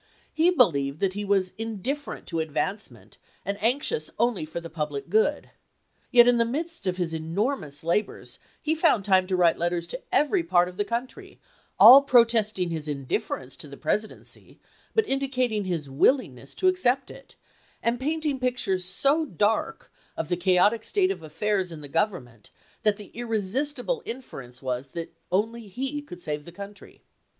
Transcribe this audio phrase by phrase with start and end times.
[0.33, 5.51] He believed that he was indifferent to advancement and anxious only for the public good;
[6.09, 10.01] yet in the midst of his enormous labors he found time to wi4te letters to
[10.11, 11.39] every part of the country,
[11.79, 14.59] all protesting his indifference to the Presidency
[14.95, 17.35] but indicating his willingness to ac cept it,
[17.83, 22.49] and painting pictures so dark of the cha otic state of affairs in the Government
[22.81, 27.03] that the irresistible inference was that only he could save the country.